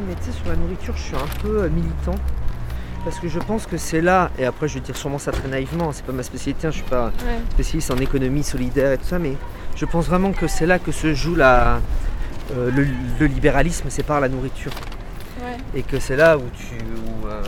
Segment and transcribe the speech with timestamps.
[0.00, 2.14] mais tu sais, sur la nourriture, je suis un peu euh, militant.
[3.04, 5.46] Parce que je pense que c'est là, et après je vais dire sûrement ça très
[5.46, 7.38] naïvement, c'est pas ma spécialité, hein, je suis pas Ouais.
[7.50, 9.36] spécialiste en économie solidaire et tout ça, mais
[9.76, 11.80] je pense vraiment que c'est là que se joue la,
[12.56, 12.86] euh, le,
[13.20, 14.72] le libéralisme, c'est par la nourriture.
[15.42, 15.56] Ouais.
[15.74, 16.76] Et que c'est là où tu.
[16.76, 17.42] Où, euh,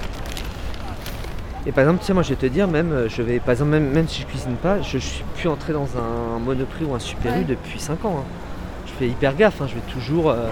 [1.67, 3.53] Et, par exemple, tu sais, moi je vais te dire, même, euh, je vais, par
[3.53, 6.84] exemple, même, même si je cuisine pas, je, je suis plus entré dans un monoprix
[6.84, 7.45] ou un super U Ouais.
[7.45, 8.19] depuis 5 ans.
[8.21, 8.25] hein.
[8.87, 10.31] Je fais hyper gaffe, hein, je vais toujours.
[10.31, 10.47] euh,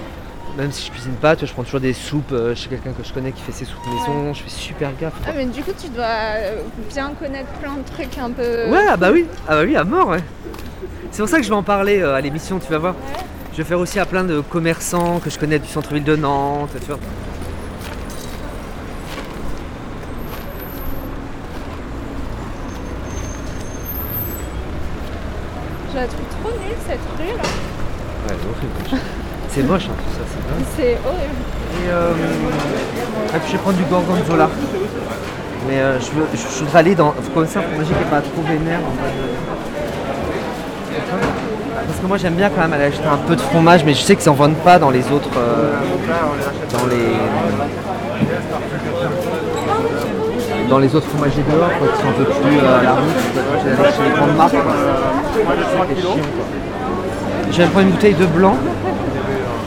[0.59, 2.93] même si je cuisine pas, tu vois, je prends toujours des soupes euh, chez quelqu'un
[2.93, 5.13] que je connais qui fait ses soupes maison, je fais super gaffe.
[5.23, 5.27] quoi.
[5.29, 6.07] Ah, mais du coup, tu dois
[6.91, 8.71] bien connaître plein de trucs un peu.
[8.71, 10.23] Ouais, ah bah oui, ah bah oui, à mort, ouais.
[11.11, 12.95] C'est pour ça que je vais en parler euh, à l'émission, tu vas voir.
[12.95, 13.19] Ouais.
[13.53, 16.71] Je vais faire aussi à plein de commerçants que je connais du centre-ville de Nantes,
[16.81, 16.99] tu vois.
[25.97, 27.43] Je la trouve trop nulle cette rue là.
[28.29, 29.03] Ouais, c'est horrible.
[29.49, 30.67] C'est moche, hein, tout ça, c'est dingue.
[30.77, 31.41] C'est horrible.
[31.73, 32.13] Et, euh,
[33.35, 34.51] et puis je vais prendre du gorgonzola.
[35.67, 37.15] Mais euh, je, veux, je, je voudrais aller dans.
[37.33, 38.81] Comme ça, pour manger qui n'est pas trop vénère.
[38.81, 39.15] En mode,
[41.87, 44.03] Parce que moi j'aime bien quand même aller acheter un peu de fromage, mais je
[44.03, 45.31] sais qu'ils en vendent pas dans les autres.
[45.39, 45.73] euh,
[46.73, 47.17] dans les.
[50.69, 53.01] Dans les autres fromagers dehors, quoi, qui sont un peu plus euh, à la route.
[53.79, 54.53] Aller chez les grandes marques.
[54.53, 54.75] quoi.
[55.37, 56.47] C'est chiant, quoi.
[57.51, 58.57] Je vais prendre une bouteille de blanc.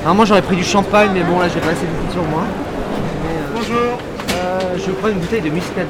[0.03, 2.42] Normalement j'aurais pris du champagne, mais bon là j'ai pas assez de sur moi.
[3.23, 3.98] Mais, euh, Bonjour,
[4.34, 5.86] euh, je prends une bouteille de muscadet.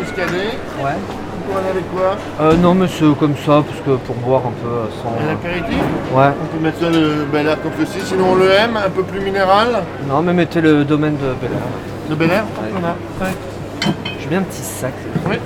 [0.00, 0.56] Muscadet.
[0.82, 0.96] Ouais.
[1.46, 4.52] Vous prenez avec quoi Euh, non mais c'est comme ça, parce que pour boire un
[4.62, 5.10] peu euh, sans.
[5.24, 5.78] Un apéritif
[6.14, 6.30] Ouais.
[6.42, 9.02] On peut mettre ça le Bel Air comme ceci, sinon on le aime, un peu
[9.02, 9.82] plus minéral.
[10.08, 11.58] Non mais mettez le domaine de Bel Air.
[12.10, 12.68] Le Bel Air Ouais.
[12.80, 13.24] On a.
[13.26, 13.34] Ouais.
[14.20, 14.94] J'ai bien un petit sac.
[15.28, 15.36] Oui.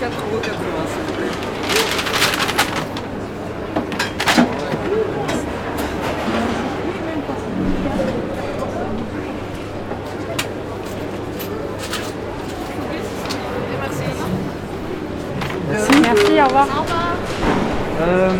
[0.00, 1.28] 4,80€ s'il vous plaît.
[16.02, 16.66] Merci, au revoir.
[18.00, 18.30] Euh,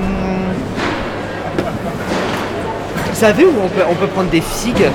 [3.07, 4.91] Vous savez où on peut, on peut prendre des figues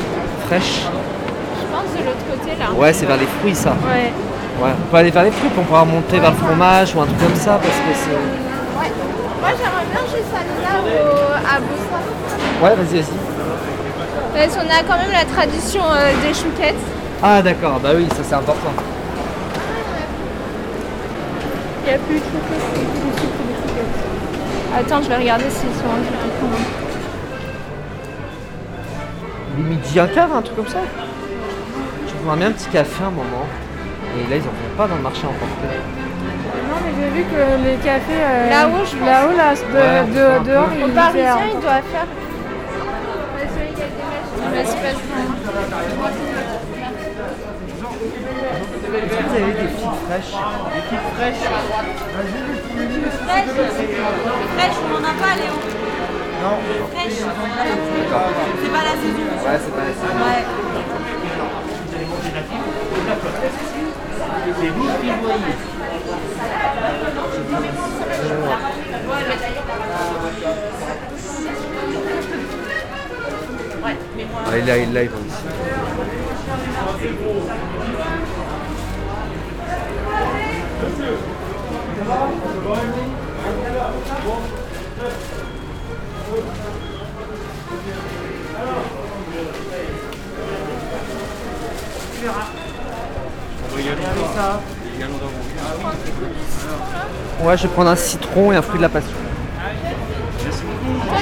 [0.48, 2.74] fraîches Je pense de l'autre côté là.
[2.76, 3.70] Ouais, c'est vers les fruits ça.
[3.70, 4.12] Ouais.
[4.62, 7.06] Ouais, on peut aller vers les fruits, on pourra monter vers le fromage ou un
[7.06, 8.12] truc comme ça parce que c'est.
[8.12, 8.92] Ouais.
[9.40, 10.88] Moi j'aimerais bien juste aller là au,
[11.40, 12.00] à Bossa.
[12.64, 13.18] Ouais, vas-y, vas-y.
[14.36, 16.84] Parce qu'on a quand même la tradition euh, des chouquettes.
[17.24, 18.74] Ah d'accord, bah oui, ça c'est important.
[21.86, 22.68] Il n'y a plus de chouquettes.
[24.78, 26.87] Attends, je vais regarder s'ils sont en Les
[29.64, 30.80] midi un quart, un truc comme ça.
[32.08, 33.46] Je prendrais bien un petit café un moment.
[34.18, 35.68] Et là, ils en font pas dans le marché emporté.
[36.70, 38.22] Non, mais j'ai vu que les cafés.
[38.22, 39.08] euh, Là-haut, je pense.
[39.08, 41.42] Là-haut, là, de, Ouais, de- dehors, Au ils Parisien, servent.
[41.54, 42.08] il doit faire.
[47.98, 50.36] Vous avez des petites fraîches?
[50.74, 51.46] Des petites fraîches
[54.56, 55.56] Fraîche, on n'en a pas, Léo.
[56.44, 56.56] Non.
[59.14, 59.62] Fraîche.
[59.64, 60.18] C'est pas la saison.
[60.18, 61.04] Ouais, c'est pas
[62.08, 62.48] assez.
[73.84, 73.96] Ouais.
[74.46, 75.44] Ah, là, là, ils vont ici.
[97.44, 99.12] Ouais, je vais prendre un citron et un fruit de la passion.
[100.44, 101.18] Toi,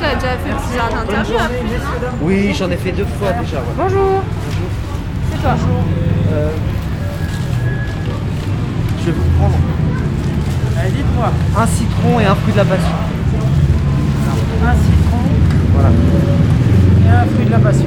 [0.00, 0.50] t'as déjà fait
[0.98, 3.58] interviews après, non Oui, j'en ai fait deux fois déjà.
[3.58, 3.64] ouais.
[3.76, 4.22] Bonjour.
[5.30, 5.54] C'est toi.
[6.32, 6.48] Euh,
[9.00, 9.54] je vais vous prendre
[10.80, 12.96] Allez, dites-moi, un citron et un fruit de la passion.
[14.64, 15.22] un citron
[15.74, 15.90] Voilà,
[17.04, 17.86] et un fruit de la passion.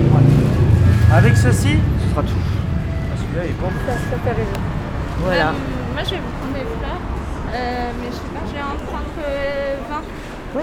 [1.13, 2.33] Avec ceci, ce sera tout.
[2.35, 3.67] ah, celui-là il est bon.
[3.87, 4.59] Ça, ça fait raison.
[5.19, 5.49] Voilà.
[5.49, 5.53] Euh,
[5.93, 6.99] moi, je vais vous prendre des fleurs.
[7.53, 9.75] Euh, mais je sais pas, je vais en prendre euh,
[10.53, 10.61] 20.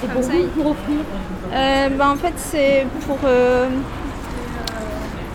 [0.00, 0.98] C'est Comme ça, il- pour offrir.
[1.52, 3.18] Euh, bah, en fait, c'est pour.
[3.24, 3.68] euh,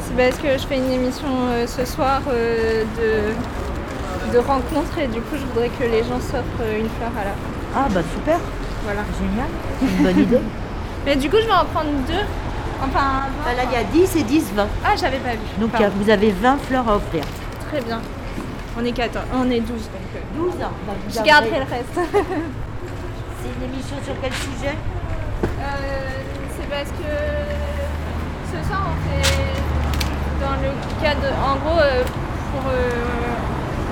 [0.04, 5.08] c'est parce que je fais une émission euh, ce soir euh, de, de rencontres et
[5.08, 7.50] du coup, je voudrais que les gens s'offrent euh, une fleur à la fin.
[7.76, 8.38] Ah, bah super.
[8.84, 9.02] Voilà.
[9.20, 9.50] Génial.
[9.82, 10.40] Une bonne idée.
[11.06, 12.26] Mais du coup, je vais en prendre deux
[12.84, 14.68] Enfin, Bah, Là, il y a 10 et 10, 20.
[14.86, 15.40] ah, j'avais pas vu.
[15.60, 15.88] Donc, Pardon.
[16.00, 17.24] vous avez 20 fleurs à offrir.
[17.70, 18.00] Très bien.
[18.80, 19.82] On est 14, on est 12 donc.
[20.16, 20.72] euh, 12 ans.
[20.88, 21.94] Bah, vous je garderai le reste.
[23.42, 24.76] C'est une émission sur quel sujet?
[25.44, 25.66] Euh,
[26.58, 27.12] c'est parce que
[28.52, 30.70] ce soir on fait dans le
[31.02, 32.90] cadre, en gros, euh, pour, euh,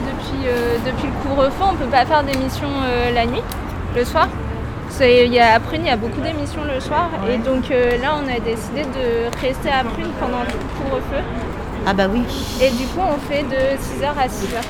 [0.07, 3.41] depuis, euh, depuis le couvre-feu, on peut pas faire d'émissions euh, la nuit,
[3.95, 4.27] le soir.
[4.99, 8.15] Y a, à Prune, il y a beaucoup d'émissions le soir et donc euh, là
[8.17, 11.23] on a décidé de rester à Prune pendant tout le couvre-feu
[11.85, 12.23] Ah bah oui.
[12.61, 14.63] et du coup on fait de 6h à 6h.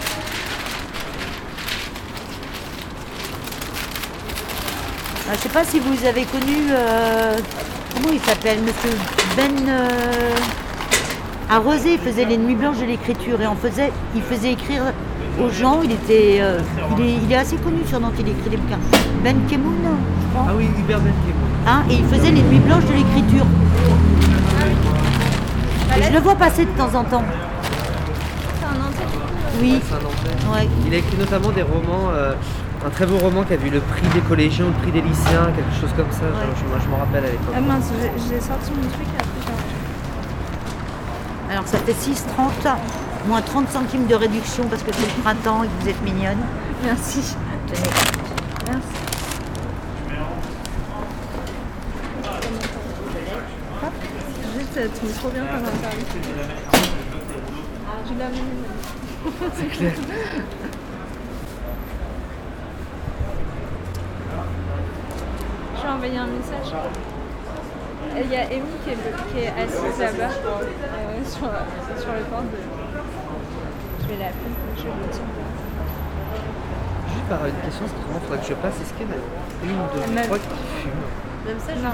[5.29, 6.55] Ah, Je sais pas si vous avez connu.
[6.71, 7.37] euh,
[7.95, 8.89] comment il s'appelle Monsieur
[9.35, 9.69] Ben.
[9.69, 9.87] euh,
[11.49, 14.83] à Rosé, il faisait les nuits blanches de l'écriture et on faisait, il faisait écrire
[15.41, 15.81] aux gens.
[15.83, 16.59] Il était, euh,
[16.97, 18.13] il, est, il est assez connu sur Nantes.
[18.19, 18.79] Il écrit des bouquins.
[19.23, 19.75] Ben Kemoun,
[20.47, 20.99] Ah oui, Hubert.
[21.67, 23.45] Hein, et il faisait les nuits blanches de l'écriture.
[25.97, 27.23] Et je le vois passer de temps en temps.
[28.59, 29.05] C'est un entier.
[29.61, 29.81] Oui.
[30.53, 30.67] Ouais.
[30.85, 32.33] Il a écrit notamment des romans, euh,
[32.85, 35.01] un très beau roman qui a vu le prix des collégiens ou le prix des
[35.01, 36.19] lycéens, quelque chose comme ça.
[36.21, 37.53] Je, je- moi, je m'en rappelle à l'époque.
[37.55, 37.91] Ah mince,
[38.29, 39.53] j'ai sorti mon truc après
[41.53, 42.75] Alors ça fait 6,30,
[43.27, 46.37] moins 30 centimes de réduction parce que c'est le printemps et que vous êtes mignonne.
[46.85, 47.35] Merci.
[47.67, 47.89] Tenez.
[48.67, 49.16] Merci.
[54.77, 56.05] Ça tombe trop bien comme interview.
[58.05, 58.41] Je l'ai amené.
[59.55, 59.93] C'est clair.
[65.75, 66.75] Je vais envoyer un message.
[68.23, 68.97] Il y a Amy qui est,
[69.31, 71.39] qui est assise là-bas euh, sur,
[71.99, 72.57] sur le port de.
[74.01, 75.21] Je vais l'appeler, je vais lui dire.
[77.15, 79.17] Juste par une question, c'est comment faudrait que je passe Est-ce qu'il y en a
[79.63, 80.47] une ou deux trois qui
[80.83, 81.26] fument?
[81.47, 81.89] Même ça, non.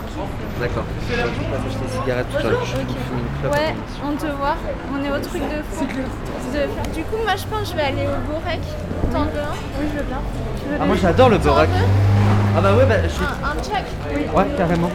[0.60, 0.84] D'accord.
[1.10, 2.66] Je vais pas acheter des cigarettes tout à l'heure.
[2.66, 3.48] Je.
[3.48, 4.56] Ouais, on te voit.
[4.94, 5.86] On est au truc de fond.
[5.86, 8.62] De- Du coup, moi je pense que je vais aller au Borek.
[9.12, 9.54] T'en veux un?
[9.80, 10.18] Oui, je veux bien.
[10.82, 11.52] Ah, moi j'adore le veux
[12.56, 13.24] Ah bah ouais, bah je suis...
[13.26, 14.22] Un, un check Oui.
[14.36, 14.90] Ouais, carrément.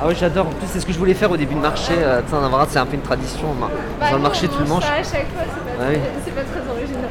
[0.00, 0.46] Ah ouais, j'adore.
[0.46, 1.92] En plus, c'est ce que je voulais faire au début de marché.
[1.96, 2.36] Euh, tu sais,
[2.70, 3.48] c'est un peu une tradition.
[3.60, 3.68] bah,
[4.00, 4.82] Bah, Dans le marché, tu le mange manges.
[4.84, 5.92] ça à chaque fois, c'est pas, Ah
[6.24, 7.10] c'est pas très original.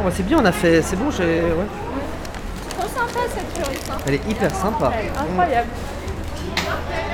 [0.00, 0.80] Oh, bah, c'est bien, on a fait.
[0.82, 1.24] C'est bon, j'ai.
[1.24, 1.66] Ouais.
[2.78, 3.90] Trop sympa cette fleuriste.
[3.92, 3.96] Hein.
[4.06, 4.92] Elle est hyper sympa.
[5.18, 5.68] Incroyable.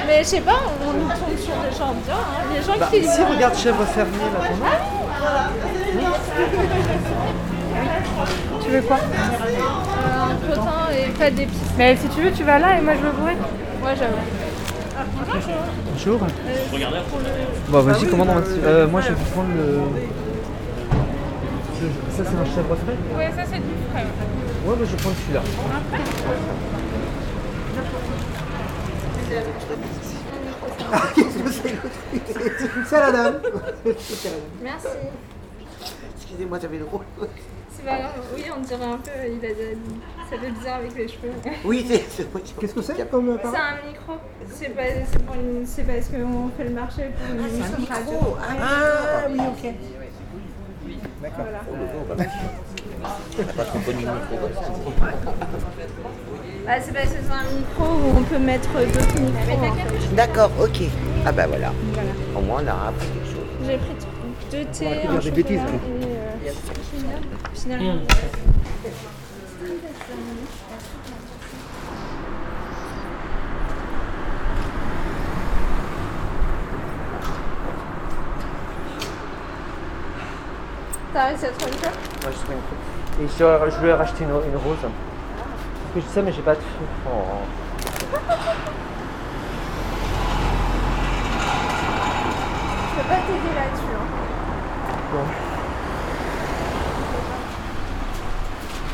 [0.07, 2.15] Mais je sais pas, on nous tombe sur des gens bien.
[2.15, 2.45] Hein.
[2.55, 3.03] Les gens Bah, qui.
[3.03, 5.51] si, regarde chèvre fermier là, as
[8.63, 8.97] Tu veux quoi?
[8.97, 11.59] Euh, un potin et pas d'épices.
[11.77, 13.33] Mais si tu veux, tu vas là et moi je veux bourrer.
[13.33, 14.17] Ouais, j'avoue.
[15.93, 16.21] Bonjour.
[17.69, 18.29] Bon, vas-y, commande
[18.65, 19.81] euh, Moi, je vais vous prendre le.
[22.17, 22.97] Ça, c'est un chèvre frais?
[23.17, 24.07] Ouais, ça c'est du frais.
[24.67, 25.43] Ouais, bah, je vais prendre celui-là.
[32.87, 33.41] C'est la dame.
[34.63, 34.87] Merci.
[36.17, 37.05] Excusez-moi, j'avais le rôle.
[37.71, 38.13] C'est pas grave.
[38.35, 39.11] Oui, on dirait un peu.
[39.29, 39.49] Il a,
[40.31, 41.33] ça fait bizarre avec les cheveux.
[41.65, 42.05] Oui, c'est.
[42.61, 44.13] Qu'est-ce que c'est comme euh, C'est un micro.
[44.49, 47.89] C'est pas, c'est pour une- c'est parce qu'on fait le marché pour une émission de
[47.89, 48.37] radio.
[48.61, 49.75] Ah oui, ok.
[56.69, 59.67] Ah, c'est parce que c'est un micro où on peut mettre d'autres micros.
[59.69, 60.15] en fait.
[60.17, 60.83] D'accord, ok.
[61.25, 61.73] Ah bah voilà.
[61.93, 62.11] Voilà.
[62.37, 63.47] Au moins, on a appris quelque chose.
[63.65, 63.95] J'ai pris
[64.51, 66.53] deux thés, dire un des bêtises, et euh,
[67.55, 68.01] finalement- finalement.
[81.13, 82.79] T'as réussi à trouver une fleur Ouais, je trouve une coupe.
[83.23, 83.29] Et
[83.81, 84.77] je, ai racheté une, une rose.
[85.97, 86.67] Que je sais, mais j'ai pas de feu.
[87.07, 87.09] Oh.
[88.03, 88.19] Je
[92.97, 93.95] peux pas t'aider là-dessus.
[93.95, 94.07] Hein.
[95.11, 95.25] Bon.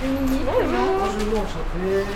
[0.05, 2.07] Une mini, Bonjour, enchanté.